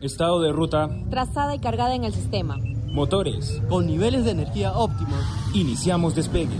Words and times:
Estado 0.00 0.42
de 0.42 0.52
ruta. 0.52 0.90
Trazada 1.10 1.54
y 1.54 1.58
cargada 1.58 1.94
en 1.94 2.04
el 2.04 2.12
sistema. 2.12 2.56
Motores. 2.86 3.62
Con 3.68 3.86
niveles 3.86 4.24
de 4.24 4.32
energía 4.32 4.72
óptimos. 4.72 5.18
Iniciamos 5.54 6.14
despegue. 6.14 6.56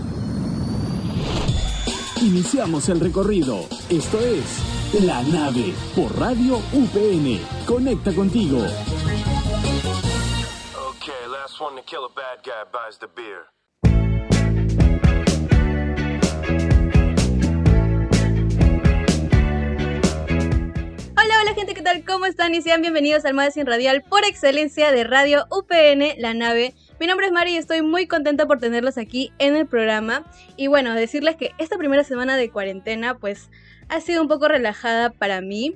Iniciamos 2.21 2.89
el 2.89 2.99
recorrido. 2.99 3.59
Esto 3.89 4.19
es 4.19 5.03
La 5.05 5.21
Nave 5.23 5.73
por 5.95 6.17
Radio 6.19 6.57
UPN. 6.73 7.39
Conecta 7.67 8.13
contigo. 8.13 8.57
Okay, 10.89 11.27
last 11.31 11.61
one 11.61 11.75
to 11.75 11.83
kill 11.85 12.05
a 12.05 12.09
bad 12.09 12.43
guy 12.43 12.63
buys 12.71 12.97
the 12.97 13.07
beer. 13.15 13.56
Y 22.49 22.61
sean 22.61 22.81
bienvenidos 22.81 23.25
al 23.25 23.33
Magazine 23.33 23.69
Radial 23.69 24.03
por 24.03 24.23
excelencia 24.23 24.91
de 24.91 25.03
Radio 25.03 25.45
UPN, 25.51 26.19
la 26.19 26.33
nave. 26.33 26.73
Mi 26.97 27.05
nombre 27.05 27.27
es 27.27 27.31
Mari 27.33 27.53
y 27.53 27.57
estoy 27.57 27.81
muy 27.81 28.07
contenta 28.07 28.47
por 28.47 28.57
tenerlos 28.57 28.97
aquí 28.97 29.33
en 29.37 29.57
el 29.57 29.67
programa. 29.67 30.23
Y 30.55 30.67
bueno, 30.67 30.95
decirles 30.95 31.35
que 31.35 31.51
esta 31.57 31.77
primera 31.77 32.05
semana 32.05 32.37
de 32.37 32.49
cuarentena 32.49 33.17
pues 33.17 33.49
ha 33.89 33.99
sido 33.99 34.21
un 34.21 34.29
poco 34.29 34.47
relajada 34.47 35.11
para 35.11 35.41
mí. 35.41 35.75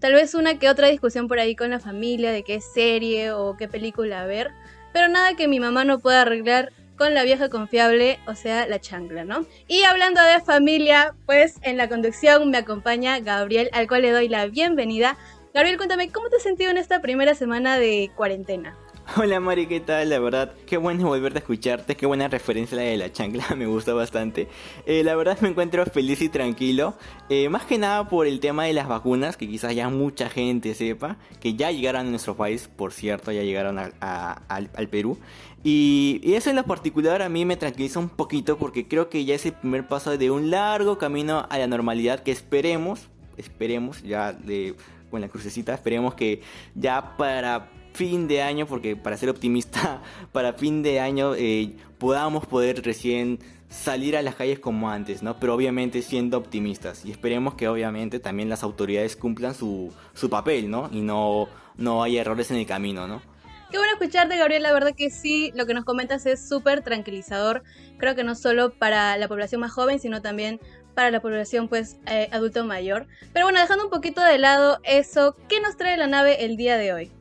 Tal 0.00 0.14
vez 0.14 0.34
una 0.34 0.58
que 0.58 0.70
otra 0.70 0.88
discusión 0.88 1.28
por 1.28 1.38
ahí 1.38 1.54
con 1.54 1.70
la 1.70 1.80
familia 1.80 2.32
de 2.32 2.42
qué 2.42 2.60
serie 2.60 3.30
o 3.32 3.56
qué 3.56 3.68
película 3.68 4.24
ver. 4.24 4.50
Pero 4.94 5.08
nada 5.08 5.34
que 5.34 5.48
mi 5.48 5.60
mamá 5.60 5.84
no 5.84 6.00
pueda 6.00 6.22
arreglar 6.22 6.72
con 6.96 7.14
la 7.14 7.22
vieja 7.22 7.48
confiable, 7.48 8.18
o 8.26 8.34
sea, 8.34 8.66
la 8.66 8.80
chancla, 8.80 9.24
¿no? 9.24 9.46
Y 9.68 9.82
hablando 9.82 10.20
de 10.22 10.40
familia, 10.40 11.14
pues 11.26 11.56
en 11.62 11.76
la 11.76 11.88
conducción 11.88 12.50
me 12.50 12.58
acompaña 12.58 13.20
Gabriel, 13.20 13.68
al 13.72 13.86
cual 13.86 14.02
le 14.02 14.10
doy 14.10 14.28
la 14.28 14.46
bienvenida. 14.46 15.16
Gabriel, 15.56 15.78
cuéntame, 15.78 16.10
¿cómo 16.12 16.28
te 16.28 16.36
has 16.36 16.42
sentido 16.42 16.70
en 16.70 16.76
esta 16.76 17.00
primera 17.00 17.34
semana 17.34 17.78
de 17.78 18.10
cuarentena? 18.14 18.76
Hola 19.16 19.40
Mari, 19.40 19.66
¿qué 19.66 19.80
tal? 19.80 20.10
La 20.10 20.18
verdad, 20.18 20.52
qué 20.66 20.76
bueno 20.76 21.06
volverte 21.06 21.38
a 21.38 21.40
escucharte, 21.40 21.96
qué 21.96 22.04
buena 22.04 22.28
referencia 22.28 22.76
la 22.76 22.82
de 22.82 22.98
la 22.98 23.10
chancla, 23.10 23.46
me 23.56 23.64
gusta 23.64 23.94
bastante. 23.94 24.48
Eh, 24.84 25.02
la 25.02 25.16
verdad 25.16 25.38
me 25.40 25.48
encuentro 25.48 25.86
feliz 25.86 26.20
y 26.20 26.28
tranquilo, 26.28 26.92
eh, 27.30 27.48
más 27.48 27.64
que 27.64 27.78
nada 27.78 28.06
por 28.06 28.26
el 28.26 28.38
tema 28.38 28.66
de 28.66 28.74
las 28.74 28.86
vacunas, 28.86 29.38
que 29.38 29.48
quizás 29.48 29.74
ya 29.74 29.88
mucha 29.88 30.28
gente 30.28 30.74
sepa, 30.74 31.16
que 31.40 31.54
ya 31.54 31.70
llegaron 31.70 32.08
a 32.08 32.10
nuestro 32.10 32.36
país, 32.36 32.68
por 32.68 32.92
cierto, 32.92 33.32
ya 33.32 33.42
llegaron 33.42 33.78
al, 33.78 34.88
Perú. 34.90 35.16
Y 35.64 36.20
eso 36.22 36.50
en 36.50 36.56
lo 36.56 36.64
particular 36.64 37.22
a 37.22 37.30
mí 37.30 37.46
me 37.46 37.56
tranquiliza 37.56 37.98
un 37.98 38.10
poquito 38.10 38.58
porque 38.58 38.86
creo 38.86 39.08
que 39.08 39.24
ya 39.24 39.34
es 39.34 39.46
el 39.46 39.54
primer 39.54 39.88
paso 39.88 40.18
de 40.18 40.30
un 40.30 40.50
largo 40.50 40.98
camino 40.98 41.46
a 41.48 41.56
la 41.56 41.66
normalidad 41.66 42.22
que 42.22 42.30
esperemos, 42.30 43.08
esperemos 43.38 44.02
ya 44.02 44.34
de 44.34 44.74
con 45.16 45.22
la 45.22 45.28
crucecita, 45.28 45.72
esperemos 45.72 46.14
que 46.14 46.42
ya 46.74 47.16
para 47.16 47.70
fin 47.94 48.28
de 48.28 48.42
año, 48.42 48.66
porque 48.66 48.94
para 48.96 49.16
ser 49.16 49.30
optimista, 49.30 50.02
para 50.32 50.52
fin 50.52 50.82
de 50.82 51.00
año 51.00 51.34
eh, 51.34 51.74
podamos 51.98 52.46
poder 52.46 52.84
recién 52.84 53.38
salir 53.70 54.16
a 54.16 54.22
las 54.22 54.34
calles 54.34 54.58
como 54.58 54.90
antes, 54.90 55.22
¿no? 55.22 55.40
Pero 55.40 55.54
obviamente 55.54 56.02
siendo 56.02 56.36
optimistas 56.36 57.04
y 57.04 57.10
esperemos 57.10 57.54
que 57.54 57.66
obviamente 57.66 58.20
también 58.20 58.50
las 58.50 58.62
autoridades 58.62 59.16
cumplan 59.16 59.54
su, 59.54 59.90
su 60.12 60.28
papel, 60.28 60.70
¿no? 60.70 60.90
Y 60.92 61.00
no, 61.00 61.48
no 61.78 62.02
haya 62.02 62.20
errores 62.20 62.50
en 62.50 62.58
el 62.58 62.66
camino, 62.66 63.08
¿no? 63.08 63.22
Qué 63.70 63.78
bueno 63.78 63.94
escucharte, 63.94 64.36
Gabriel. 64.36 64.62
La 64.62 64.72
verdad 64.72 64.94
que 64.94 65.10
sí, 65.10 65.50
lo 65.56 65.66
que 65.66 65.74
nos 65.74 65.84
comentas 65.84 66.24
es 66.26 66.46
súper 66.46 66.82
tranquilizador. 66.82 67.64
Creo 67.98 68.14
que 68.14 68.22
no 68.22 68.34
solo 68.34 68.74
para 68.78 69.16
la 69.16 69.26
población 69.26 69.62
más 69.62 69.72
joven, 69.72 69.98
sino 69.98 70.22
también 70.22 70.60
para 70.96 71.10
la 71.12 71.20
población 71.20 71.68
pues 71.68 71.98
eh, 72.06 72.28
adulto 72.32 72.64
mayor. 72.64 73.06
Pero 73.32 73.46
bueno, 73.46 73.60
dejando 73.60 73.84
un 73.84 73.90
poquito 73.90 74.20
de 74.22 74.38
lado 74.38 74.80
eso, 74.82 75.36
¿qué 75.48 75.60
nos 75.60 75.76
trae 75.76 75.96
la 75.96 76.06
nave 76.08 76.44
el 76.44 76.56
día 76.56 76.78
de 76.78 76.92
hoy? 76.92 77.12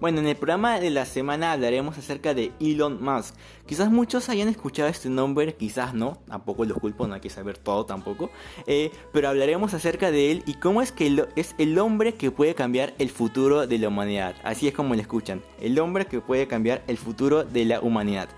Bueno, 0.00 0.18
en 0.18 0.26
el 0.26 0.34
programa 0.36 0.80
de 0.80 0.90
la 0.90 1.06
semana 1.06 1.52
hablaremos 1.52 1.96
acerca 1.96 2.34
de 2.34 2.50
Elon 2.60 3.02
Musk. 3.02 3.36
Quizás 3.66 3.88
muchos 3.88 4.28
hayan 4.28 4.48
escuchado 4.48 4.88
este 4.88 5.08
nombre, 5.08 5.54
quizás 5.54 5.94
no, 5.94 6.18
tampoco 6.26 6.64
lo 6.64 6.74
culpo, 6.74 7.06
no 7.06 7.14
hay 7.14 7.20
que 7.20 7.30
saber 7.30 7.56
todo 7.56 7.86
tampoco. 7.86 8.28
Eh, 8.66 8.90
pero 9.12 9.28
hablaremos 9.28 9.74
acerca 9.74 10.10
de 10.10 10.32
él 10.32 10.42
y 10.44 10.54
cómo 10.54 10.82
es 10.82 10.90
que 10.92 11.08
lo- 11.08 11.28
es 11.36 11.54
el 11.58 11.78
hombre 11.78 12.14
que 12.14 12.32
puede 12.32 12.54
cambiar 12.56 12.94
el 12.98 13.10
futuro 13.10 13.66
de 13.68 13.78
la 13.78 13.88
humanidad. 13.88 14.34
Así 14.42 14.66
es 14.68 14.74
como 14.74 14.94
lo 14.96 15.00
escuchan, 15.00 15.40
el 15.60 15.78
hombre 15.78 16.04
que 16.06 16.20
puede 16.20 16.48
cambiar 16.48 16.82
el 16.88 16.98
futuro 16.98 17.44
de 17.44 17.64
la 17.64 17.80
humanidad. 17.80 18.28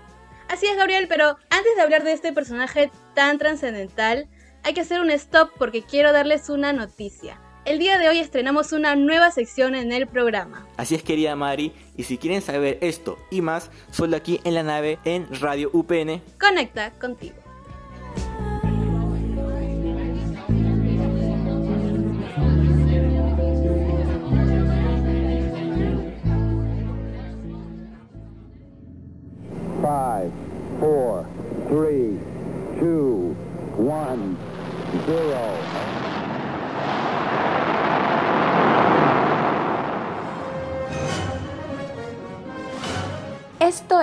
Así 0.47 0.67
es, 0.67 0.77
Gabriel, 0.77 1.07
pero 1.09 1.29
antes 1.49 1.75
de 1.75 1.81
hablar 1.81 2.03
de 2.03 2.13
este 2.13 2.31
personaje 2.31 2.91
tan 3.15 3.39
trascendental, 3.39 4.27
hay 4.65 4.73
que 4.73 4.81
hacer 4.81 4.99
un 4.99 5.11
stop 5.11 5.51
porque 5.59 5.83
quiero 5.83 6.11
darles 6.11 6.49
una 6.49 6.73
noticia. 6.73 7.39
El 7.65 7.77
día 7.77 7.99
de 7.99 8.09
hoy 8.09 8.19
estrenamos 8.19 8.71
una 8.71 8.95
nueva 8.95 9.29
sección 9.29 9.75
en 9.75 9.91
el 9.91 10.07
programa. 10.07 10.65
Así 10.75 10.95
es 10.95 11.03
querida 11.03 11.35
Mari, 11.35 11.71
y 11.95 12.03
si 12.03 12.17
quieren 12.17 12.41
saber 12.41 12.79
esto 12.81 13.19
y 13.29 13.41
más, 13.41 13.69
solo 13.91 14.17
aquí 14.17 14.41
en 14.43 14.55
la 14.55 14.63
nave 14.63 14.97
en 15.05 15.27
Radio 15.39 15.69
UPN 15.71 16.19
Conecta 16.39 16.91
contigo. 16.99 17.44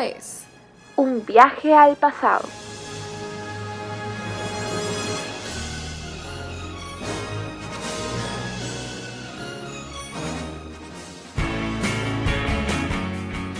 Es 0.04 0.44
un 0.96 1.24
viaje 1.24 1.74
al 1.74 1.96
pasado. 1.96 2.48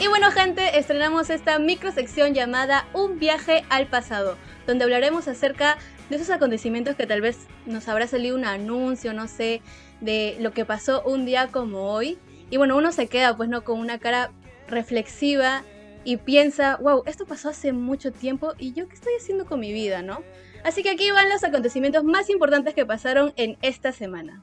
Y 0.00 0.08
bueno 0.08 0.32
gente, 0.32 0.78
estrenamos 0.78 1.30
esta 1.30 1.58
microsección 1.60 2.34
llamada 2.34 2.88
Un 2.92 3.20
viaje 3.20 3.64
al 3.70 3.86
pasado, 3.86 4.36
donde 4.66 4.84
hablaremos 4.84 5.28
acerca 5.28 5.78
de 6.10 6.16
esos 6.16 6.30
acontecimientos 6.30 6.96
que 6.96 7.06
tal 7.06 7.20
vez 7.20 7.46
nos 7.66 7.88
habrá 7.88 8.08
salido 8.08 8.36
un 8.36 8.44
anuncio, 8.44 9.14
no 9.14 9.28
sé, 9.28 9.62
de 10.00 10.36
lo 10.40 10.52
que 10.52 10.64
pasó 10.64 11.02
un 11.04 11.24
día 11.24 11.48
como 11.48 11.92
hoy. 11.92 12.18
Y 12.50 12.56
bueno, 12.56 12.76
uno 12.76 12.90
se 12.90 13.06
queda 13.06 13.36
pues 13.36 13.48
no 13.48 13.62
con 13.62 13.78
una 13.78 13.98
cara 13.98 14.32
reflexiva 14.66 15.62
y 16.04 16.16
piensa, 16.16 16.76
wow, 16.76 17.02
esto 17.06 17.26
pasó 17.26 17.48
hace 17.48 17.72
mucho 17.72 18.12
tiempo 18.12 18.52
y 18.58 18.72
yo 18.72 18.88
qué 18.88 18.94
estoy 18.94 19.12
haciendo 19.18 19.46
con 19.46 19.60
mi 19.60 19.72
vida, 19.72 20.02
¿no? 20.02 20.22
Así 20.64 20.82
que 20.82 20.90
aquí 20.90 21.10
van 21.10 21.28
los 21.28 21.42
acontecimientos 21.42 22.04
más 22.04 22.30
importantes 22.30 22.74
que 22.74 22.86
pasaron 22.86 23.32
en 23.36 23.56
esta 23.62 23.92
semana. 23.92 24.42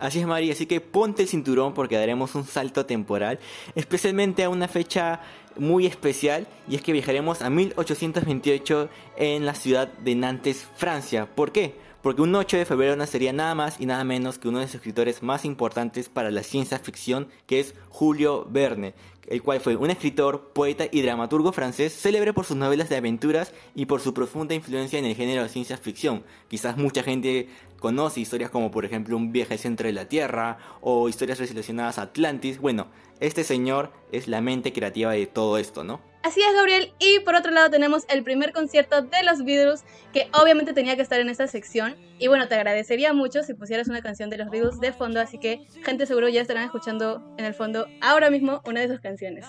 Así 0.00 0.18
es, 0.18 0.26
Mari, 0.26 0.50
así 0.50 0.64
que 0.64 0.80
ponte 0.80 1.22
el 1.22 1.28
cinturón 1.28 1.74
porque 1.74 1.96
daremos 1.96 2.34
un 2.34 2.44
salto 2.44 2.86
temporal, 2.86 3.38
especialmente 3.74 4.42
a 4.42 4.48
una 4.48 4.66
fecha 4.66 5.20
muy 5.56 5.84
especial, 5.84 6.46
y 6.68 6.76
es 6.76 6.82
que 6.82 6.92
viajaremos 6.92 7.42
a 7.42 7.50
1828 7.50 8.88
en 9.18 9.44
la 9.44 9.54
ciudad 9.54 9.88
de 9.88 10.14
Nantes, 10.14 10.66
Francia. 10.76 11.26
¿Por 11.26 11.52
qué? 11.52 11.74
Porque 12.02 12.22
un 12.22 12.34
8 12.34 12.56
de 12.56 12.64
febrero 12.64 12.96
nacería 12.96 13.34
nada 13.34 13.54
más 13.54 13.78
y 13.78 13.84
nada 13.84 14.04
menos 14.04 14.38
que 14.38 14.48
uno 14.48 14.58
de 14.58 14.64
los 14.64 14.74
escritores 14.74 15.22
más 15.22 15.44
importantes 15.44 16.08
para 16.08 16.30
la 16.30 16.42
ciencia 16.42 16.78
ficción, 16.78 17.28
que 17.46 17.60
es 17.60 17.74
Julio 17.90 18.46
Verne, 18.48 18.94
el 19.26 19.42
cual 19.42 19.60
fue 19.60 19.76
un 19.76 19.90
escritor, 19.90 20.52
poeta 20.54 20.86
y 20.90 21.02
dramaturgo 21.02 21.52
francés 21.52 21.92
célebre 21.92 22.32
por 22.32 22.46
sus 22.46 22.56
novelas 22.56 22.88
de 22.88 22.96
aventuras 22.96 23.52
y 23.74 23.84
por 23.84 24.00
su 24.00 24.14
profunda 24.14 24.54
influencia 24.54 24.98
en 24.98 25.04
el 25.04 25.14
género 25.14 25.42
de 25.42 25.50
ciencia 25.50 25.76
ficción. 25.76 26.24
Quizás 26.48 26.78
mucha 26.78 27.02
gente 27.02 27.48
conoce 27.78 28.20
historias 28.20 28.50
como 28.50 28.70
por 28.70 28.86
ejemplo 28.86 29.14
un 29.14 29.30
viaje 29.30 29.52
al 29.52 29.60
centro 29.60 29.86
de 29.86 29.92
la 29.92 30.08
Tierra 30.08 30.56
o 30.80 31.06
historias 31.06 31.38
relacionadas 31.38 31.98
a 31.98 32.02
Atlantis. 32.02 32.58
Bueno, 32.60 32.86
este 33.20 33.44
señor 33.44 33.92
es 34.10 34.26
la 34.26 34.40
mente 34.40 34.72
creativa 34.72 35.12
de 35.12 35.26
todo 35.26 35.58
esto, 35.58 35.84
¿no? 35.84 36.09
Así 36.22 36.40
es, 36.42 36.54
Gabriel. 36.54 36.92
Y 36.98 37.20
por 37.20 37.34
otro 37.34 37.50
lado 37.50 37.70
tenemos 37.70 38.04
el 38.10 38.22
primer 38.22 38.52
concierto 38.52 39.00
de 39.00 39.22
los 39.24 39.42
Beatles, 39.42 39.84
que 40.12 40.28
obviamente 40.34 40.74
tenía 40.74 40.94
que 40.94 41.02
estar 41.02 41.18
en 41.18 41.30
esta 41.30 41.46
sección. 41.46 41.96
Y 42.18 42.28
bueno, 42.28 42.46
te 42.46 42.56
agradecería 42.56 43.14
mucho 43.14 43.42
si 43.42 43.54
pusieras 43.54 43.88
una 43.88 44.02
canción 44.02 44.28
de 44.28 44.36
los 44.36 44.50
Beatles 44.50 44.80
de 44.80 44.92
fondo, 44.92 45.20
así 45.20 45.38
que 45.38 45.66
gente 45.82 46.04
seguro 46.04 46.28
ya 46.28 46.42
estarán 46.42 46.64
escuchando 46.64 47.22
en 47.38 47.46
el 47.46 47.54
fondo 47.54 47.86
ahora 48.02 48.28
mismo 48.28 48.60
una 48.66 48.80
de 48.80 48.88
sus 48.88 49.00
canciones. 49.00 49.46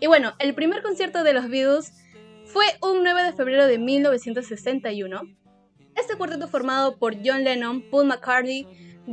Y 0.00 0.08
bueno, 0.08 0.34
el 0.40 0.54
primer 0.54 0.82
concierto 0.82 1.22
de 1.22 1.34
los 1.34 1.48
Beatles 1.48 1.92
fue 2.46 2.64
un 2.82 3.04
9 3.04 3.22
de 3.22 3.32
febrero 3.32 3.66
de 3.66 3.78
1961. 3.78 5.20
Este 5.94 6.16
cuarteto 6.16 6.48
formado 6.48 6.98
por 6.98 7.14
John 7.24 7.44
Lennon, 7.44 7.90
Paul 7.90 8.06
McCartney, 8.06 8.66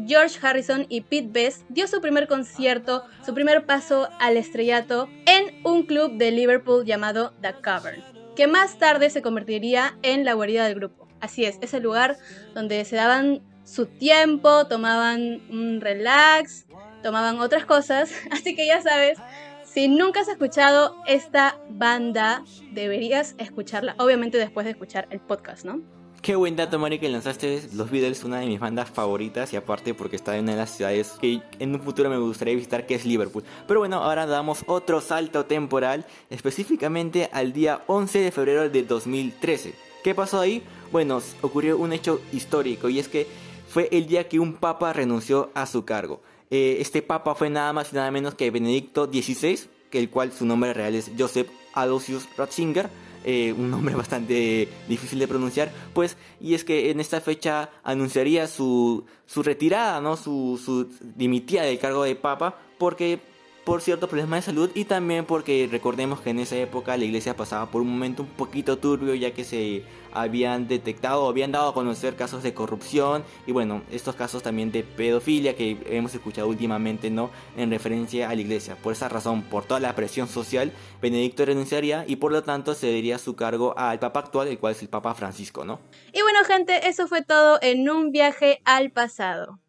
George 0.08 0.38
Harrison 0.42 0.86
y 0.90 1.02
Pete 1.02 1.30
Best 1.32 1.64
dio 1.70 1.88
su 1.88 2.02
primer 2.02 2.28
concierto, 2.28 3.06
su 3.26 3.34
primer 3.34 3.66
paso 3.66 4.10
al 4.20 4.36
estrellato 4.36 5.08
en 5.26 5.62
un 5.64 5.84
club 5.84 6.18
de 6.18 6.32
Liverpool 6.32 6.86
llamado 6.86 7.34
The 7.42 7.56
Cavern, 7.62 8.04
que 8.36 8.48
más 8.48 8.78
tarde 8.78 9.10
se 9.10 9.22
convertiría 9.22 9.98
en 10.02 10.26
la 10.26 10.34
guarida 10.34 10.66
del 10.66 10.76
grupo. 10.76 11.08
Así 11.22 11.46
es, 11.46 11.58
es 11.62 11.74
el 11.74 11.84
lugar 11.84 12.18
donde 12.54 12.84
se 12.84 12.98
daban 12.98 13.42
su 13.64 13.86
tiempo, 13.86 14.68
tomaban 14.68 15.42
un 15.50 15.80
relax, 15.82 16.66
tomaban 17.02 17.40
otras 17.40 17.66
cosas, 17.66 18.12
así 18.32 18.56
que 18.56 18.68
ya 18.68 18.82
sabes, 18.82 19.18
si 19.64 19.88
nunca 19.88 20.22
has 20.22 20.28
escuchado 20.28 20.96
esta 21.08 21.58
banda, 21.70 22.44
deberías 22.72 23.36
escucharla, 23.38 23.96
obviamente 23.98 24.38
después 24.38 24.66
de 24.66 24.72
escuchar 24.72 25.08
el 25.10 25.20
podcast, 25.20 25.66
¿no? 25.66 25.82
Qué 26.26 26.36
buen 26.36 26.56
dato, 26.56 26.80
Mari, 26.80 26.98
que 26.98 27.08
lanzaste 27.08 27.62
los 27.76 27.92
Beatles, 27.92 28.24
una 28.24 28.40
de 28.40 28.48
mis 28.48 28.60
bandas 28.60 28.90
favoritas, 28.90 29.54
y 29.54 29.58
aparte 29.58 29.94
porque 29.94 30.16
está 30.16 30.36
en 30.36 30.46
una 30.46 30.54
de 30.54 30.58
las 30.58 30.76
ciudades 30.76 31.12
que 31.22 31.40
en 31.60 31.76
un 31.76 31.82
futuro 31.82 32.10
me 32.10 32.18
gustaría 32.18 32.56
visitar, 32.56 32.88
que 32.88 32.96
es 32.96 33.06
Liverpool. 33.06 33.44
Pero 33.68 33.82
bueno, 33.82 33.98
ahora 33.98 34.26
damos 34.26 34.64
otro 34.66 35.02
salto 35.02 35.46
temporal, 35.46 36.04
específicamente 36.32 37.30
al 37.32 37.54
día 37.54 37.84
11 37.86 38.22
de 38.22 38.32
febrero 38.32 38.68
de 38.68 38.82
2013. 38.82 39.76
¿Qué 40.04 40.16
pasó 40.16 40.40
ahí? 40.40 40.64
Bueno, 40.92 41.22
ocurrió 41.44 41.78
un 41.78 41.94
hecho 41.94 42.20
histórico, 42.34 42.90
y 42.90 42.98
es 42.98 43.08
que 43.08 43.28
fue 43.70 43.88
el 43.92 44.08
día 44.08 44.28
que 44.28 44.40
un 44.40 44.56
papa 44.56 44.94
renunció 44.94 45.52
a 45.54 45.68
su 45.68 45.86
cargo. 45.86 46.22
Eh, 46.50 46.78
este 46.80 47.04
papa 47.04 47.36
fue 47.36 47.52
nada 47.52 47.72
más 47.72 47.94
y 47.94 47.98
nada 47.98 48.10
menos 48.10 48.34
que 48.34 48.50
Benedicto 48.50 49.06
XVI, 49.06 49.60
el 49.92 50.10
cual 50.10 50.32
su 50.32 50.48
nombre 50.48 50.74
real 50.74 50.96
es 50.96 51.12
Joseph 51.16 51.50
Adolphus 51.76 52.28
Ratzinger 52.36 52.90
eh, 53.26 53.54
un 53.54 53.72
nombre 53.72 53.96
bastante 54.04 54.70
difícil 54.88 55.20
de 55.20 55.28
pronunciar, 55.28 55.72
pues, 55.94 56.16
y 56.40 56.54
es 56.54 56.64
que 56.64 56.92
en 56.92 57.00
esta 57.00 57.20
fecha 57.20 57.72
anunciaría 57.84 58.48
su, 58.48 59.06
su 59.26 59.44
retirada, 59.44 60.00
¿no? 60.00 60.16
Su, 60.16 60.62
su 60.64 60.90
dimitía 61.16 61.64
del 61.64 61.80
cargo 61.80 62.04
de 62.04 62.16
papa, 62.16 62.58
porque 62.78 63.20
por 63.66 63.82
ciertos 63.82 64.10
problemas 64.10 64.46
de 64.46 64.52
salud 64.52 64.70
y 64.76 64.86
también 64.86 65.26
porque 65.26 65.68
recordemos 65.70 66.22
que 66.22 66.30
en 66.30 66.40
esa 66.40 66.56
época 66.56 66.96
la 66.98 67.04
iglesia 67.04 67.36
pasaba 67.36 67.72
por 67.72 67.82
un 67.82 67.90
momento 67.90 68.22
un 68.22 68.30
poquito 68.30 68.78
turbio 68.78 69.16
ya 69.16 69.32
que 69.32 69.44
se 69.44 69.84
habían 70.14 70.68
detectado 70.68 71.24
o 71.24 71.30
habían 71.30 71.52
dado 71.52 71.70
a 71.70 71.74
conocer 71.74 72.16
casos 72.16 72.44
de 72.44 72.54
corrupción 72.54 73.24
y 73.48 73.52
bueno, 73.52 73.82
estos 73.92 74.16
casos 74.16 74.44
también 74.44 74.72
de 74.72 74.84
pedofilia 74.84 75.56
que 75.56 75.78
hemos 75.88 76.14
escuchado 76.14 76.48
últimamente, 76.48 77.10
¿no? 77.10 77.32
En 77.58 77.72
referencia 77.72 78.30
a 78.30 78.36
la 78.36 78.42
iglesia. 78.42 78.76
Por 78.76 78.94
esa 78.94 79.10
razón, 79.10 79.42
por 79.42 79.66
toda 79.66 79.80
la 79.80 79.96
presión 79.96 80.28
social, 80.28 80.72
Benedicto 81.02 81.44
renunciaría 81.44 82.06
y 82.08 82.18
por 82.18 82.32
lo 82.32 82.44
tanto 82.44 82.76
cedería 82.76 83.18
su 83.18 83.36
cargo 83.36 83.78
al 83.78 84.00
Papa 84.00 84.20
actual, 84.20 84.48
el 84.48 84.60
cual 84.60 84.74
es 84.74 84.82
el 84.84 84.90
Papa 84.90 85.16
Francisco, 85.16 85.66
¿no? 85.66 85.80
Y 86.14 86.22
bueno 86.22 86.44
gente, 86.46 86.88
eso 86.88 87.08
fue 87.08 87.24
todo 87.24 87.58
en 87.62 87.90
un 87.90 88.12
viaje 88.12 88.62
al 88.64 88.92
pasado. 88.92 89.60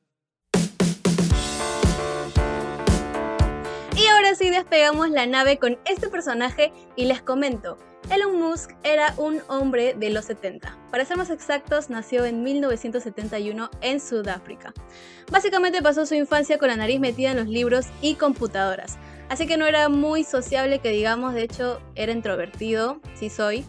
Y 4.37 4.45
ahora 4.45 4.51
sí 4.51 4.51
despegamos 4.51 5.11
la 5.11 5.27
nave 5.27 5.57
con 5.59 5.79
este 5.87 6.09
personaje 6.09 6.71
y 6.95 7.07
les 7.07 7.23
comento. 7.23 7.79
Elon 8.11 8.39
Musk 8.39 8.73
era 8.83 9.15
un 9.17 9.41
hombre 9.49 9.95
de 9.95 10.11
los 10.11 10.27
70. 10.27 10.77
Para 10.91 11.05
ser 11.07 11.17
más 11.17 11.31
exactos, 11.31 11.89
nació 11.89 12.25
en 12.27 12.43
1971 12.43 13.71
en 13.81 14.01
Sudáfrica. 14.01 14.75
Básicamente 15.31 15.81
pasó 15.81 16.05
su 16.05 16.15
infancia 16.15 16.59
con 16.59 16.69
la 16.69 16.77
nariz 16.77 17.01
metida 17.01 17.31
en 17.31 17.39
los 17.39 17.47
libros 17.47 17.87
y 18.03 18.17
computadoras. 18.17 18.99
Así 19.31 19.47
que 19.47 19.57
no 19.57 19.67
era 19.67 19.89
muy 19.89 20.23
sociable 20.23 20.81
que 20.81 20.91
digamos, 20.91 21.33
de 21.33 21.43
hecho 21.45 21.81
era 21.95 22.13
introvertido, 22.13 23.01
sí 23.15 23.31
soy. 23.31 23.65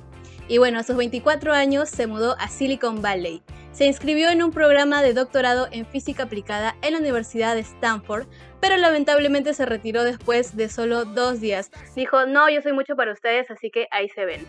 Y 0.47 0.59
bueno, 0.59 0.79
a 0.79 0.83
sus 0.83 0.95
24 0.95 1.53
años 1.53 1.89
se 1.89 2.07
mudó 2.07 2.38
a 2.39 2.47
Silicon 2.47 3.01
Valley. 3.01 3.44
Se 3.77 3.85
inscribió 3.85 4.29
en 4.29 4.41
un 4.41 4.51
programa 4.51 5.03
de 5.03 5.13
doctorado 5.13 5.67
en 5.71 5.85
física 5.85 6.23
aplicada 6.23 6.75
en 6.81 6.94
la 6.94 6.99
Universidad 6.99 7.53
de 7.53 7.61
Stanford, 7.61 8.25
pero 8.59 8.75
lamentablemente 8.77 9.53
se 9.53 9.67
retiró 9.67 10.03
después 10.03 10.55
de 10.55 10.67
solo 10.67 11.05
dos 11.05 11.41
días. 11.41 11.69
Dijo, 11.95 12.25
no, 12.25 12.49
yo 12.49 12.61
soy 12.61 12.73
mucho 12.73 12.95
para 12.95 13.13
ustedes, 13.13 13.51
así 13.51 13.69
que 13.69 13.88
ahí 13.91 14.09
se 14.09 14.25
ven. 14.25 14.47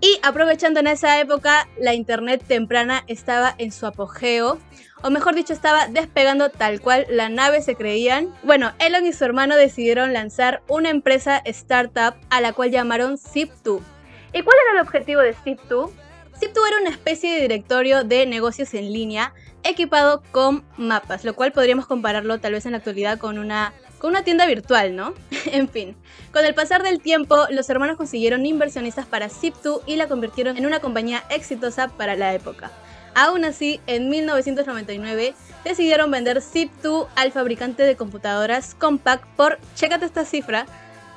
Y 0.00 0.18
aprovechando 0.22 0.80
en 0.80 0.86
esa 0.86 1.20
época, 1.20 1.68
la 1.78 1.92
internet 1.92 2.42
temprana 2.46 3.04
estaba 3.08 3.54
en 3.58 3.72
su 3.72 3.84
apogeo, 3.84 4.58
o 5.02 5.10
mejor 5.10 5.34
dicho, 5.34 5.52
estaba 5.52 5.88
despegando 5.88 6.48
tal 6.48 6.80
cual 6.80 7.04
la 7.10 7.28
nave 7.28 7.60
se 7.60 7.74
creían. 7.74 8.34
Bueno, 8.42 8.72
Elon 8.78 9.04
y 9.04 9.12
su 9.12 9.24
hermano 9.24 9.56
decidieron 9.56 10.12
lanzar 10.12 10.62
una 10.68 10.88
empresa 10.88 11.42
startup 11.44 12.14
a 12.30 12.40
la 12.40 12.52
cual 12.52 12.70
llamaron 12.70 13.18
Zip2. 13.18 13.82
¿Y 14.32 14.42
cuál 14.42 14.56
era 14.64 14.80
el 14.80 14.86
objetivo 14.86 15.20
de 15.20 15.34
Zip2? 15.34 15.90
Zip2 16.40 16.68
era 16.68 16.80
una 16.80 16.90
especie 16.90 17.34
de 17.34 17.40
directorio 17.42 18.02
de 18.02 18.24
negocios 18.26 18.72
en 18.74 18.92
línea 18.92 19.34
equipado 19.62 20.22
con 20.32 20.64
mapas, 20.76 21.24
lo 21.24 21.34
cual 21.34 21.52
podríamos 21.52 21.86
compararlo 21.86 22.40
tal 22.40 22.52
vez 22.52 22.64
en 22.64 22.72
la 22.72 22.78
actualidad 22.78 23.18
con 23.18 23.38
una, 23.38 23.74
con 23.98 24.10
una 24.10 24.24
tienda 24.24 24.46
virtual, 24.46 24.96
¿no? 24.96 25.12
en 25.52 25.68
fin, 25.68 25.96
con 26.32 26.44
el 26.46 26.54
pasar 26.54 26.82
del 26.82 27.00
tiempo, 27.00 27.36
los 27.50 27.68
hermanos 27.68 27.96
consiguieron 27.96 28.46
inversionistas 28.46 29.06
para 29.06 29.28
Zip2 29.28 29.82
y 29.86 29.96
la 29.96 30.08
convirtieron 30.08 30.56
en 30.56 30.64
una 30.64 30.80
compañía 30.80 31.22
exitosa 31.28 31.88
para 31.88 32.16
la 32.16 32.34
época. 32.34 32.70
Aún 33.14 33.44
así, 33.44 33.80
en 33.86 34.08
1999 34.08 35.34
decidieron 35.64 36.10
vender 36.10 36.38
Zip2 36.38 37.08
al 37.14 37.30
fabricante 37.30 37.82
de 37.82 37.96
computadoras 37.96 38.74
Compaq 38.74 39.26
por, 39.36 39.58
chécate 39.74 40.06
esta 40.06 40.24
cifra, 40.24 40.66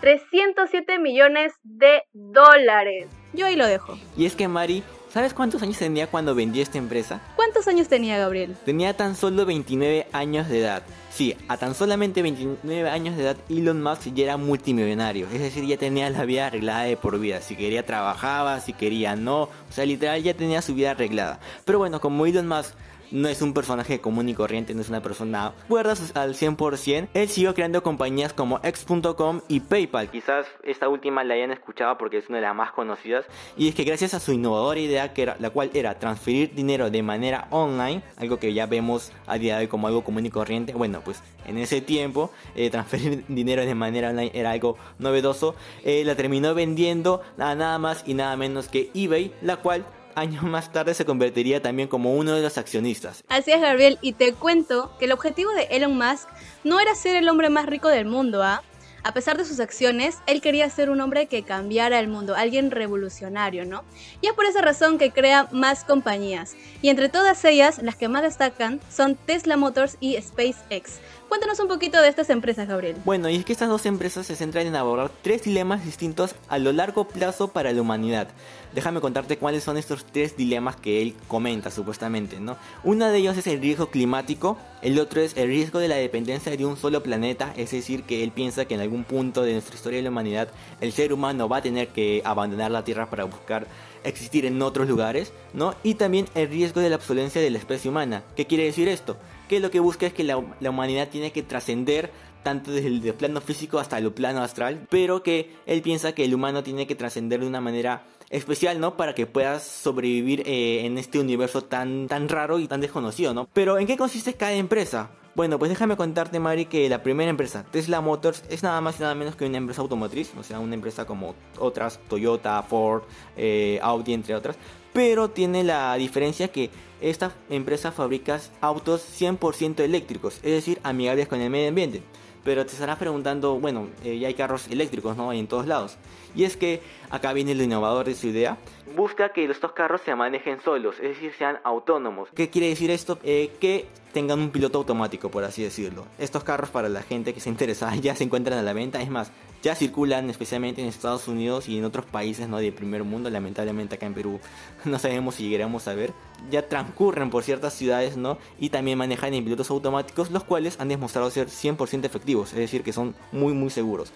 307 0.05 0.99
millones 0.99 1.53
de 1.63 2.03
dólares. 2.13 3.07
Yo 3.33 3.47
ahí 3.47 3.55
lo 3.55 3.65
dejo. 3.65 3.97
Y 4.15 4.27
es 4.27 4.35
que 4.35 4.47
Mari, 4.47 4.83
¿sabes 5.09 5.33
cuántos 5.33 5.63
años 5.63 5.79
tenía 5.79 6.05
cuando 6.05 6.35
vendió 6.35 6.61
esta 6.61 6.77
empresa? 6.77 7.19
¿Cuántos 7.35 7.67
años 7.67 7.87
tenía 7.87 8.19
Gabriel? 8.19 8.55
Tenía 8.65 8.95
tan 8.95 9.15
solo 9.15 9.47
29 9.47 10.05
años 10.11 10.47
de 10.47 10.59
edad. 10.59 10.83
Sí, 11.09 11.35
a 11.47 11.57
tan 11.57 11.73
solamente 11.73 12.21
29 12.21 12.87
años 12.87 13.17
de 13.17 13.23
edad 13.23 13.37
Elon 13.49 13.81
Musk 13.81 14.13
ya 14.13 14.25
era 14.25 14.37
multimillonario, 14.37 15.25
es 15.33 15.39
decir, 15.39 15.65
ya 15.65 15.77
tenía 15.77 16.07
la 16.11 16.23
vida 16.25 16.47
arreglada 16.47 16.83
de 16.83 16.97
por 16.97 17.17
vida, 17.17 17.41
si 17.41 17.55
quería 17.55 17.83
trabajaba, 17.83 18.59
si 18.59 18.73
quería 18.73 19.15
no, 19.15 19.43
o 19.43 19.71
sea, 19.71 19.87
literal 19.87 20.21
ya 20.21 20.35
tenía 20.35 20.61
su 20.61 20.75
vida 20.75 20.91
arreglada. 20.91 21.39
Pero 21.63 21.79
bueno, 21.79 21.99
como 21.99 22.27
Elon 22.27 22.47
Musk 22.47 22.75
no 23.11 23.27
es 23.27 23.41
un 23.41 23.53
personaje 23.53 23.99
común 23.99 24.29
y 24.29 24.33
corriente, 24.33 24.73
no 24.73 24.81
es 24.81 24.89
una 24.89 25.01
persona 25.01 25.53
cuerda 25.67 25.93
al 26.13 26.35
100%. 26.35 27.07
Él 27.13 27.29
siguió 27.29 27.53
creando 27.53 27.83
compañías 27.83 28.33
como 28.33 28.59
X.com 28.63 29.41
y 29.47 29.59
PayPal. 29.59 30.09
Quizás 30.09 30.47
esta 30.63 30.89
última 30.89 31.23
la 31.23 31.35
hayan 31.35 31.51
escuchado 31.51 31.97
porque 31.97 32.17
es 32.17 32.29
una 32.29 32.37
de 32.37 32.43
las 32.43 32.55
más 32.55 32.71
conocidas. 32.71 33.25
Y 33.57 33.67
es 33.67 33.75
que 33.75 33.83
gracias 33.83 34.13
a 34.13 34.19
su 34.19 34.31
innovadora 34.31 34.79
idea, 34.79 35.13
la 35.39 35.49
cual 35.49 35.71
era 35.73 35.97
transferir 35.99 36.53
dinero 36.53 36.89
de 36.89 37.03
manera 37.03 37.47
online, 37.51 38.03
algo 38.17 38.37
que 38.37 38.53
ya 38.53 38.65
vemos 38.65 39.11
a 39.27 39.37
día 39.37 39.57
de 39.57 39.63
hoy 39.63 39.67
como 39.67 39.87
algo 39.87 40.03
común 40.03 40.25
y 40.25 40.29
corriente, 40.29 40.73
bueno, 40.73 41.01
pues 41.03 41.21
en 41.45 41.57
ese 41.57 41.81
tiempo 41.81 42.31
eh, 42.55 42.69
transferir 42.69 43.25
dinero 43.27 43.65
de 43.65 43.75
manera 43.75 44.09
online 44.09 44.31
era 44.33 44.51
algo 44.51 44.77
novedoso. 44.99 45.55
Eh, 45.83 46.03
la 46.05 46.15
terminó 46.15 46.53
vendiendo 46.53 47.21
a 47.37 47.55
nada 47.55 47.79
más 47.79 48.03
y 48.05 48.13
nada 48.13 48.35
menos 48.35 48.67
que 48.67 48.89
eBay, 48.93 49.33
la 49.41 49.57
cual 49.57 49.85
años 50.15 50.43
más 50.43 50.71
tarde 50.71 50.93
se 50.93 51.05
convertiría 51.05 51.61
también 51.61 51.87
como 51.87 52.13
uno 52.13 52.33
de 52.33 52.41
los 52.41 52.57
accionistas. 52.57 53.23
Así 53.27 53.51
es, 53.51 53.61
Gabriel, 53.61 53.99
y 54.01 54.13
te 54.13 54.33
cuento 54.33 54.91
que 54.97 55.05
el 55.05 55.11
objetivo 55.11 55.51
de 55.51 55.63
Elon 55.71 55.97
Musk 55.97 56.27
no 56.63 56.79
era 56.79 56.95
ser 56.95 57.15
el 57.15 57.29
hombre 57.29 57.49
más 57.49 57.65
rico 57.65 57.89
del 57.89 58.05
mundo, 58.05 58.43
¿ah? 58.43 58.63
A 59.05 59.13
pesar 59.13 59.37
de 59.37 59.45
sus 59.45 59.59
acciones, 59.59 60.17
él 60.25 60.41
quería 60.41 60.67
ser 60.67 60.89
un 60.89 60.99
hombre 60.99 61.27
que 61.27 61.43
cambiara 61.43 61.99
el 61.99 62.07
mundo, 62.07 62.33
alguien 62.35 62.71
revolucionario, 62.71 63.63
¿no? 63.63 63.83
Y 64.19 64.25
es 64.25 64.33
por 64.33 64.45
esa 64.45 64.63
razón 64.63 64.97
que 64.97 65.11
crea 65.11 65.47
más 65.51 65.83
compañías. 65.83 66.55
Y 66.81 66.89
entre 66.89 67.09
todas 67.09 67.45
ellas, 67.45 67.83
las 67.83 67.95
que 67.95 68.07
más 68.07 68.23
destacan 68.23 68.79
son 68.89 69.13
Tesla 69.13 69.57
Motors 69.57 69.97
y 69.99 70.19
SpaceX. 70.19 70.99
Cuéntanos 71.27 71.59
un 71.59 71.67
poquito 71.67 72.01
de 72.01 72.07
estas 72.07 72.29
empresas, 72.29 72.67
Gabriel. 72.67 72.95
Bueno, 73.03 73.29
y 73.29 73.35
es 73.35 73.45
que 73.45 73.51
estas 73.51 73.67
dos 73.67 73.85
empresas 73.85 74.27
se 74.27 74.35
centran 74.35 74.67
en 74.67 74.75
abordar 74.75 75.11
tres 75.21 75.43
dilemas 75.43 75.83
distintos 75.83 76.35
a 76.47 76.59
lo 76.59 76.71
largo 76.71 77.07
plazo 77.07 77.47
para 77.47 77.73
la 77.73 77.81
humanidad. 77.81 78.27
Déjame 78.73 79.01
contarte 79.01 79.37
cuáles 79.37 79.63
son 79.63 79.77
estos 79.77 80.05
tres 80.05 80.37
dilemas 80.37 80.75
que 80.75 81.01
él 81.01 81.15
comenta 81.27 81.71
supuestamente, 81.71 82.39
¿no? 82.39 82.57
Uno 82.83 83.07
de 83.07 83.17
ellos 83.17 83.37
es 83.37 83.47
el 83.47 83.59
riesgo 83.59 83.87
climático, 83.87 84.57
el 84.81 84.99
otro 84.99 85.21
es 85.21 85.35
el 85.35 85.47
riesgo 85.47 85.79
de 85.79 85.87
la 85.87 85.95
dependencia 85.95 86.55
de 86.55 86.65
un 86.65 86.77
solo 86.77 87.01
planeta, 87.01 87.53
es 87.57 87.71
decir, 87.71 88.03
que 88.03 88.23
él 88.23 88.31
piensa 88.31 88.65
que 88.65 88.75
en 88.75 88.81
algún 88.81 89.03
punto 89.03 89.41
de 89.41 89.53
nuestra 89.53 89.75
historia 89.75 89.97
de 89.97 90.03
la 90.03 90.09
humanidad 90.09 90.49
el 90.79 90.91
ser 90.91 91.11
humano 91.11 91.49
va 91.49 91.57
a 91.57 91.61
tener 91.61 91.87
que 91.87 92.21
abandonar 92.23 92.71
la 92.71 92.83
Tierra 92.83 93.09
para 93.09 93.23
buscar 93.23 93.67
existir 94.03 94.45
en 94.45 94.61
otros 94.61 94.87
lugares, 94.87 95.33
¿no? 95.53 95.73
Y 95.83 95.95
también 95.95 96.27
el 96.35 96.49
riesgo 96.49 96.81
de 96.81 96.89
la 96.89 96.97
obsolencia 96.97 97.41
de 97.41 97.49
la 97.49 97.57
especie 97.57 97.89
humana. 97.89 98.23
¿Qué 98.35 98.45
quiere 98.45 98.65
decir 98.65 98.87
esto? 98.87 99.17
Que 99.47 99.59
lo 99.59 99.71
que 99.71 99.79
busca 99.79 100.05
es 100.05 100.13
que 100.13 100.23
la, 100.23 100.37
humanidad 100.37 101.09
tiene 101.09 101.31
que 101.31 101.43
trascender 101.43 102.11
tanto 102.43 102.71
desde 102.71 102.87
el 102.87 103.13
plano 103.13 103.41
físico 103.41 103.79
hasta 103.79 103.97
el 103.97 104.11
plano 104.11 104.41
astral, 104.41 104.87
pero 104.89 105.23
que 105.23 105.51
él 105.65 105.81
piensa 105.81 106.13
que 106.13 106.25
el 106.25 106.33
humano 106.35 106.63
tiene 106.63 106.85
que 106.85 106.95
trascender 106.95 107.39
de 107.39 107.47
una 107.47 107.61
manera 107.61 108.03
especial, 108.29 108.79
¿no? 108.79 108.97
Para 108.97 109.15
que 109.15 109.25
puedas 109.25 109.63
sobrevivir 109.63 110.43
eh, 110.45 110.85
en 110.85 110.97
este 110.97 111.19
universo 111.19 111.63
tan, 111.63 112.07
tan 112.07 112.29
raro 112.29 112.59
y 112.59 112.67
tan 112.67 112.81
desconocido, 112.81 113.33
¿no? 113.33 113.47
Pero 113.53 113.79
¿en 113.79 113.87
qué 113.87 113.97
consiste 113.97 114.33
cada 114.33 114.53
empresa? 114.53 115.09
Bueno, 115.35 115.59
pues 115.59 115.67
déjame 115.67 115.97
contarte, 115.97 116.39
Mari, 116.39 116.65
que 116.65 116.87
la 116.87 117.03
primera 117.03 117.29
empresa, 117.29 117.65
Tesla 117.69 117.99
Motors, 117.99 118.45
es 118.49 118.63
nada 118.63 118.79
más 118.79 118.97
y 118.99 119.01
nada 119.01 119.15
menos 119.15 119.35
que 119.35 119.45
una 119.45 119.57
empresa 119.57 119.81
automotriz, 119.81 120.31
o 120.39 120.43
sea, 120.43 120.61
una 120.61 120.75
empresa 120.75 121.05
como 121.05 121.35
otras, 121.59 121.99
Toyota, 122.07 122.63
Ford, 122.63 123.03
eh, 123.35 123.77
Audi, 123.81 124.13
entre 124.13 124.33
otras, 124.33 124.55
pero 124.93 125.29
tiene 125.29 125.65
la 125.65 125.93
diferencia 125.95 126.47
que 126.47 126.69
esta 127.01 127.33
empresa 127.49 127.91
fabrica 127.91 128.39
autos 128.61 129.01
100% 129.01 129.81
eléctricos, 129.81 130.35
es 130.35 130.53
decir, 130.53 130.79
amigables 130.83 131.27
con 131.27 131.41
el 131.41 131.49
medio 131.49 131.67
ambiente. 131.67 132.01
Pero 132.45 132.65
te 132.65 132.71
estarás 132.71 132.97
preguntando, 132.97 133.59
bueno, 133.59 133.89
eh, 134.05 134.17
ya 134.17 134.29
hay 134.29 134.35
carros 134.35 134.69
eléctricos, 134.69 135.17
¿no? 135.17 135.33
En 135.33 135.47
todos 135.47 135.65
lados. 135.65 135.97
Y 136.33 136.45
es 136.45 136.55
que 136.55 136.79
acá 137.09 137.33
viene 137.33 137.55
lo 137.55 137.63
innovador 137.63 138.05
de 138.05 138.15
su 138.15 138.27
idea. 138.27 138.57
Busca 138.95 139.33
que 139.33 139.43
estos 139.43 139.73
carros 139.73 139.99
se 140.01 140.15
manejen 140.15 140.61
solos, 140.61 140.95
es 141.01 141.09
decir, 141.09 141.33
sean 141.37 141.59
autónomos. 141.65 142.29
¿Qué 142.33 142.49
quiere 142.49 142.69
decir 142.69 142.91
esto? 142.91 143.17
Eh, 143.23 143.51
que 143.59 143.87
tengan 144.15 144.39
un 144.39 144.49
piloto 144.49 144.77
automático, 144.77 145.29
por 145.29 145.43
así 145.43 145.61
decirlo. 145.61 146.05
Estos 146.17 146.45
carros 146.45 146.69
para 146.69 146.87
la 146.87 147.03
gente 147.03 147.33
que 147.33 147.41
se 147.41 147.49
interesa 147.49 147.93
ya 148.01 148.15
se 148.15 148.23
encuentran 148.23 148.57
a 148.57 148.61
la 148.61 148.71
venta, 148.71 149.01
es 149.01 149.09
más, 149.09 149.29
ya 149.61 149.75
circulan 149.75 150.29
especialmente 150.29 150.81
en 150.81 150.87
Estados 150.87 151.27
Unidos 151.27 151.67
y 151.67 151.77
en 151.77 151.83
otros 151.83 152.05
países 152.05 152.47
no 152.47 152.59
de 152.59 152.71
primer 152.71 153.03
mundo, 153.03 153.29
lamentablemente 153.29 153.95
acá 153.95 154.05
en 154.05 154.13
Perú 154.13 154.39
no 154.85 154.99
sabemos 154.99 155.35
si 155.35 155.43
llegaremos 155.43 155.89
a 155.89 155.95
ver. 155.95 156.13
Ya 156.49 156.69
transcurren 156.69 157.29
por 157.29 157.43
ciertas 157.43 157.73
ciudades, 157.73 158.15
¿no? 158.15 158.37
Y 158.57 158.69
también 158.69 158.97
manejan 158.97 159.33
en 159.33 159.43
pilotos 159.43 159.69
automáticos, 159.69 160.31
los 160.31 160.45
cuales 160.45 160.79
han 160.79 160.87
demostrado 160.87 161.29
ser 161.29 161.49
100% 161.49 162.05
efectivos, 162.05 162.53
es 162.53 162.59
decir, 162.59 162.83
que 162.83 162.93
son 162.93 163.15
muy 163.33 163.51
muy 163.51 163.69
seguros. 163.69 164.13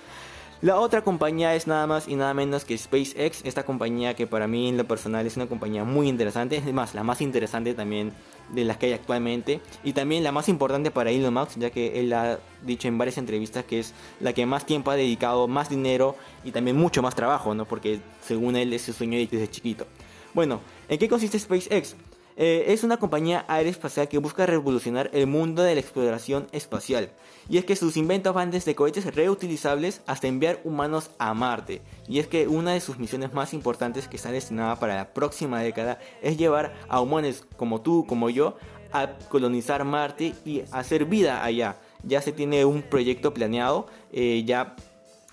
La 0.62 0.78
otra 0.78 1.06
compañía 1.06 1.56
es 1.56 1.68
nada 1.68 1.88
más 1.88 2.10
y 2.10 2.18
nada 2.18 2.34
menos 2.34 2.66
que 2.66 2.78
SpaceX, 2.78 3.46
esta 3.46 3.64
compañía 3.64 4.14
que 4.14 4.28
para 4.28 4.46
mí 4.46 4.68
en 4.68 4.76
lo 4.76 4.84
personal 4.84 5.26
es 5.26 5.38
una 5.38 5.48
compañía 5.48 5.86
muy 5.86 6.10
interesante, 6.10 6.58
es 6.58 6.74
más, 6.74 6.94
la 6.94 7.02
más 7.02 7.22
interesante 7.22 7.74
también 7.74 8.12
de 8.50 8.66
las 8.66 8.76
que 8.76 8.88
hay 8.88 8.92
actualmente 8.92 9.62
y 9.86 9.94
también 9.94 10.22
la 10.22 10.34
más 10.34 10.50
importante 10.50 10.92
para 10.92 11.12
Elon 11.12 11.34
Musk, 11.34 11.60
ya 11.60 11.70
que 11.70 12.02
él 12.02 12.12
ha 12.12 12.40
dicho 12.62 12.90
en 12.90 12.98
varias 12.98 13.18
entrevistas 13.18 13.64
que 13.64 13.80
es 13.80 13.94
la 14.20 14.34
que 14.34 14.46
más 14.46 14.66
tiempo 14.66 14.92
ha 14.92 14.98
dedicado, 14.98 15.48
más 15.48 15.70
dinero 15.70 16.18
y 16.44 16.52
también 16.52 16.76
mucho 16.76 17.02
más 17.02 17.16
trabajo, 17.16 17.56
¿no? 17.56 17.64
Porque 17.64 18.02
según 18.22 18.58
él 18.58 18.74
es 18.74 18.82
su 18.82 18.92
sueño 18.92 19.18
desde 19.18 19.50
chiquito. 19.50 19.88
Bueno, 20.34 20.60
¿en 20.90 21.00
qué 21.00 21.08
consiste 21.08 21.40
SpaceX? 21.40 21.96
Eh, 22.42 22.72
es 22.72 22.86
una 22.86 22.96
compañía 22.96 23.44
aeroespacial 23.50 24.08
que 24.08 24.18
busca 24.18 24.46
revolucionar 24.46 25.10
el 25.12 25.28
mundo 25.28 25.62
de 25.62 25.76
la 25.76 25.82
exploración 25.82 26.48
espacial. 26.54 27.10
Y 27.50 27.58
es 27.58 27.66
que 27.66 27.76
sus 27.76 27.98
inventos 27.98 28.34
van 28.34 28.50
desde 28.50 28.76
cohetes 28.76 29.14
reutilizables 29.14 30.02
hasta 30.08 30.28
enviar 30.28 30.62
humanos 30.64 31.12
a 31.20 31.34
Marte. 31.34 31.82
Y 32.08 32.20
es 32.20 32.28
que 32.28 32.48
una 32.48 32.72
de 32.72 32.80
sus 32.80 32.98
misiones 32.98 33.34
más 33.34 33.54
importantes 33.54 34.08
que 34.08 34.16
está 34.16 34.32
destinada 34.32 34.80
para 34.80 34.96
la 34.96 35.14
próxima 35.14 35.60
década 35.60 36.00
es 36.22 36.38
llevar 36.38 36.74
a 36.88 37.02
humanos 37.02 37.44
como 37.58 37.82
tú, 37.82 38.06
como 38.08 38.30
yo, 38.30 38.56
a 38.94 39.18
colonizar 39.28 39.84
Marte 39.84 40.34
y 40.46 40.64
hacer 40.72 41.04
vida 41.04 41.44
allá. 41.44 41.76
Ya 42.04 42.22
se 42.22 42.32
tiene 42.32 42.64
un 42.64 42.84
proyecto 42.84 43.34
planeado, 43.34 43.88
eh, 44.14 44.44
ya 44.46 44.78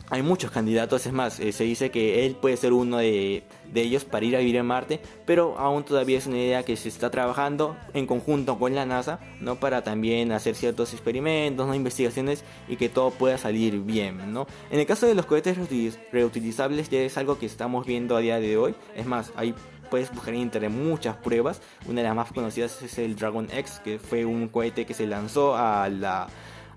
hay 0.08 0.22
muchos 0.22 0.50
candidatos, 0.50 1.06
es 1.06 1.12
más, 1.12 1.40
eh, 1.40 1.52
se 1.52 1.64
dice 1.64 1.90
que 1.90 2.26
él 2.26 2.36
puede 2.36 2.56
ser 2.56 2.72
uno 2.72 2.98
de, 2.98 3.44
ellos 3.74 4.04
para 4.04 4.24
ir 4.24 4.36
a 4.36 4.38
vivir 4.38 4.56
en 4.56 4.66
Marte, 4.66 5.00
pero 5.24 5.58
aún 5.58 5.84
todavía 5.84 6.18
es 6.18 6.26
una 6.26 6.38
idea 6.38 6.62
que 6.62 6.76
se 6.76 6.88
está 6.88 7.10
trabajando 7.10 7.76
en 7.92 8.06
conjunto 8.06 8.58
con 8.58 8.74
la 8.74 8.86
NASA, 8.86 9.18
¿no? 9.40 9.56
Para 9.56 9.82
también 9.82 10.32
hacer 10.32 10.54
ciertos 10.54 10.92
experimentos, 10.92 11.66
¿no? 11.66 11.74
investigaciones 11.74 12.44
y 12.68 12.76
que 12.76 12.88
todo 12.88 13.10
pueda 13.10 13.36
salir 13.36 13.80
bien, 13.80 14.32
¿no? 14.32 14.46
En 14.70 14.78
el 14.78 14.86
caso 14.86 15.06
de 15.06 15.14
los 15.14 15.26
cohetes 15.26 15.58
reutilizables 16.12 16.88
ya 16.88 17.00
es 17.00 17.18
algo 17.18 17.38
que 17.38 17.46
estamos 17.46 17.84
viendo 17.84 18.16
a 18.16 18.20
día 18.20 18.38
de 18.38 18.56
hoy, 18.56 18.74
es 18.94 19.06
más, 19.06 19.32
hay 19.36 19.54
puedes 19.90 20.12
buscar 20.12 20.34
en 20.34 20.40
internet 20.40 20.70
muchas 20.70 21.16
pruebas, 21.16 21.60
una 21.86 22.00
de 22.00 22.08
las 22.08 22.16
más 22.16 22.32
conocidas 22.32 22.82
es 22.82 22.98
el 22.98 23.14
Dragon 23.14 23.48
X, 23.52 23.80
que 23.84 23.98
fue 23.98 24.24
un 24.24 24.48
cohete 24.48 24.84
que 24.84 24.94
se 24.94 25.06
lanzó 25.06 25.56
a 25.56 25.88
la 25.88 26.26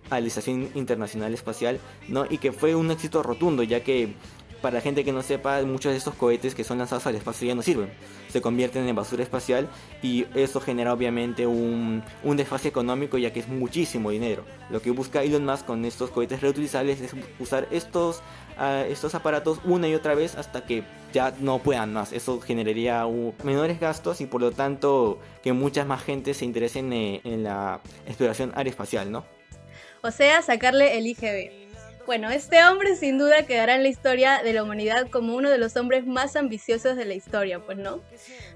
a 0.10 0.20
la 0.20 0.28
Estación 0.28 0.70
Internacional 0.76 1.34
Espacial, 1.34 1.80
¿no? 2.08 2.26
Y 2.30 2.38
que 2.38 2.52
fue 2.52 2.76
un 2.76 2.92
éxito 2.92 3.24
rotundo, 3.24 3.64
ya 3.64 3.82
que 3.82 4.14
para 4.62 4.76
la 4.76 4.82
gente 4.82 5.04
que 5.04 5.12
no 5.12 5.22
sepa, 5.22 5.62
muchos 5.62 5.92
de 5.92 5.98
estos 5.98 6.16
cohetes 6.16 6.54
que 6.54 6.64
son 6.64 6.80
lanzados 6.80 7.06
al 7.08 7.16
espacio 7.16 7.48
ya 7.48 7.56
no 7.56 7.62
sirven. 7.62 7.92
Se 8.30 8.42
convierten 8.42 8.88
en 8.88 8.96
basura 8.96 9.24
espacial 9.24 9.70
y 10.02 10.26
eso 10.36 10.60
genera 10.60 10.94
obviamente 10.94 11.48
un, 11.48 12.04
un 12.24 12.38
desfase 12.38 12.68
económico 12.68 13.18
ya 13.18 13.32
que 13.32 13.40
es 13.40 13.48
muchísimo 13.48 14.12
dinero. 14.12 14.44
Lo 14.70 14.82
que 14.82 14.92
busca 14.92 15.24
Elon 15.24 15.46
Musk 15.46 15.66
con 15.66 15.86
estos 15.86 16.10
cohetes 16.10 16.42
reutilizables 16.42 17.02
es 17.02 17.16
usar 17.40 17.68
estos, 17.72 18.22
uh, 18.60 18.86
estos 18.90 19.16
aparatos 19.16 19.60
una 19.64 19.88
y 19.88 19.96
otra 19.96 20.14
vez 20.14 20.36
hasta 20.36 20.66
que 20.66 20.84
ya 21.14 21.34
no 21.40 21.60
puedan 21.60 21.94
más. 21.94 22.12
Eso 22.12 22.40
generaría 22.42 23.06
menores 23.44 23.80
gastos 23.80 24.22
y 24.22 24.26
por 24.26 24.42
lo 24.42 24.52
tanto 24.52 25.20
que 25.42 25.54
muchas 25.54 25.88
más 25.88 26.04
gente 26.04 26.34
se 26.34 26.46
interesen 26.46 26.92
en, 26.94 27.22
en 27.24 27.44
la 27.44 27.82
exploración 28.06 28.52
aeroespacial, 28.56 29.12
¿no? 29.12 29.39
O 30.02 30.12
sea, 30.12 30.42
sacarle 30.42 30.98
el 30.98 31.08
IGB. 31.08 31.60
Bueno, 32.06 32.32
este 32.32 32.64
hombre 32.64 32.96
sin 32.96 33.20
duda 33.20 33.44
quedará 33.46 33.76
en 33.76 33.84
la 33.84 33.90
historia 33.90 34.42
de 34.44 34.54
la 34.54 34.64
humanidad 34.64 35.10
como 35.10 35.36
uno 35.36 35.50
de 35.50 35.60
los 35.60 35.76
hombres 35.76 36.08
más 36.08 36.36
ambiciosos 36.36 36.96
de 36.96 37.06
la 37.06 37.14
historia, 37.14 37.60
pues 37.60 37.78
no. 37.78 38.02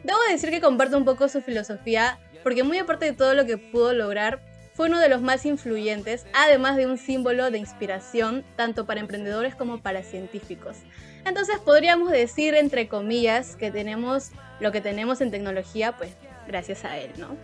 Debo 0.04 0.18
decir 0.32 0.50
que 0.50 0.60
comparto 0.60 0.98
un 0.98 1.06
poco 1.06 1.30
su 1.30 1.42
filosofía, 1.42 2.18
porque 2.42 2.64
muy 2.64 2.80
aparte 2.80 3.06
de 3.06 3.14
todo 3.14 3.36
lo 3.36 3.46
que 3.46 3.58
pudo 3.60 3.94
lograr, 3.94 4.42
fue 4.74 4.88
uno 4.88 5.00
de 5.00 5.08
los 5.08 5.22
más 5.22 5.46
influyentes, 5.46 6.26
además 6.34 6.78
de 6.78 6.88
un 6.88 6.98
símbolo 6.98 7.52
de 7.52 7.60
inspiración 7.60 8.44
tanto 8.56 8.88
para 8.88 9.02
emprendedores 9.02 9.54
como 9.54 9.82
para 9.82 10.02
científicos. 10.02 10.78
Entonces 11.26 11.58
podríamos 11.64 12.10
decir, 12.10 12.56
entre 12.56 12.88
comillas, 12.88 13.56
que 13.56 13.70
tenemos 13.70 14.32
lo 14.60 14.72
que 14.72 14.82
tenemos 14.82 15.22
en 15.22 15.30
tecnología, 15.30 15.96
pues 15.96 16.16
gracias 16.48 16.86
a 16.86 16.98
él, 16.98 17.12
¿no? 17.18 17.38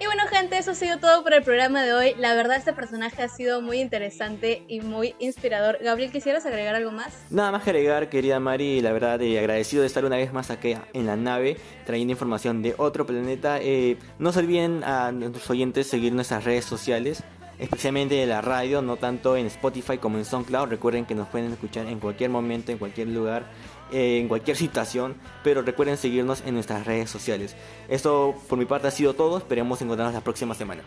Y 0.00 0.06
bueno 0.06 0.22
gente, 0.28 0.56
eso 0.56 0.70
ha 0.70 0.74
sido 0.74 0.98
todo 0.98 1.22
por 1.22 1.34
el 1.34 1.42
programa 1.42 1.82
de 1.82 1.92
hoy. 1.92 2.14
La 2.16 2.34
verdad 2.34 2.56
este 2.56 2.72
personaje 2.72 3.22
ha 3.22 3.28
sido 3.28 3.60
muy 3.60 3.80
interesante 3.80 4.64
y 4.66 4.80
muy 4.80 5.14
inspirador. 5.18 5.78
Gabriel, 5.82 6.10
¿quisieras 6.10 6.46
agregar 6.46 6.74
algo 6.74 6.90
más? 6.90 7.12
Nada 7.28 7.52
más 7.52 7.62
que 7.62 7.68
agregar, 7.68 8.08
querida 8.08 8.40
Mari, 8.40 8.80
la 8.80 8.92
verdad 8.92 9.20
eh, 9.20 9.38
agradecido 9.38 9.82
de 9.82 9.88
estar 9.88 10.06
una 10.06 10.16
vez 10.16 10.32
más 10.32 10.50
aquí 10.50 10.74
en 10.94 11.04
la 11.04 11.16
nave 11.16 11.58
trayendo 11.84 12.12
información 12.12 12.62
de 12.62 12.74
otro 12.78 13.04
planeta. 13.04 13.58
Eh, 13.60 13.98
no 14.18 14.32
se 14.32 14.38
olviden 14.38 14.82
a 14.84 15.12
nuestros 15.12 15.50
oyentes 15.50 15.86
seguir 15.86 16.14
nuestras 16.14 16.44
redes 16.44 16.64
sociales 16.64 17.22
especialmente 17.60 18.14
de 18.14 18.26
la 18.26 18.40
radio, 18.40 18.82
no 18.82 18.96
tanto 18.96 19.36
en 19.36 19.46
Spotify 19.46 19.98
como 19.98 20.18
en 20.18 20.24
SoundCloud. 20.24 20.68
Recuerden 20.68 21.04
que 21.06 21.14
nos 21.14 21.28
pueden 21.28 21.52
escuchar 21.52 21.86
en 21.86 22.00
cualquier 22.00 22.30
momento, 22.30 22.72
en 22.72 22.78
cualquier 22.78 23.08
lugar, 23.08 23.44
eh, 23.92 24.18
en 24.18 24.28
cualquier 24.28 24.56
situación, 24.56 25.16
pero 25.44 25.62
recuerden 25.62 25.96
seguirnos 25.96 26.42
en 26.46 26.54
nuestras 26.54 26.86
redes 26.86 27.10
sociales. 27.10 27.54
Esto 27.88 28.34
por 28.48 28.58
mi 28.58 28.64
parte 28.64 28.88
ha 28.88 28.90
sido 28.90 29.14
todo, 29.14 29.38
esperemos 29.38 29.80
encontrarnos 29.82 30.14
la 30.14 30.22
próxima 30.22 30.54
semana. 30.54 30.82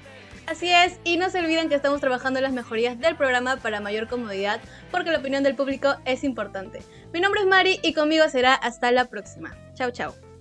Así 0.46 0.70
es, 0.70 1.00
y 1.06 1.18
no 1.18 1.30
se 1.30 1.40
olviden 1.40 1.70
que 1.70 1.76
estamos 1.76 2.02
trabajando 2.02 2.40
en 2.40 2.44
las 2.44 2.54
mejorías 2.54 3.00
del 3.00 3.16
programa 3.16 3.58
para 3.58 3.80
mayor 3.80 4.08
comodidad, 4.08 4.60
porque 4.92 5.12
la 5.12 5.20
opinión 5.20 5.44
del 5.44 5.56
público 5.56 5.96
es 6.06 6.24
importante. 6.24 6.82
Mi 7.14 7.22
nombre 7.22 7.42
es 7.42 7.48
Mari 7.48 7.80
y 7.82 7.94
conmigo 7.94 8.28
será 8.28 8.54
hasta 8.54 8.92
la 8.92 9.06
próxima. 9.06 9.56
Chao, 9.76 9.92
chao. 9.92 10.33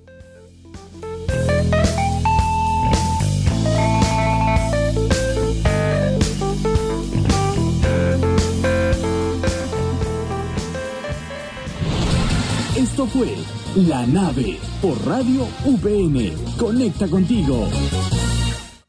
Esto 12.93 13.07
fue 13.07 13.35
La 13.75 14.07
Nave 14.07 14.59
por 14.83 15.03
Radio 15.07 15.49
UPN. 15.65 16.31
Conecta 16.59 17.09
contigo. 17.09 17.67